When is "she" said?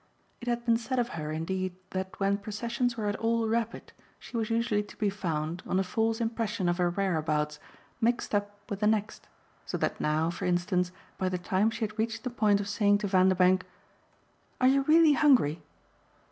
4.17-4.35, 11.69-11.81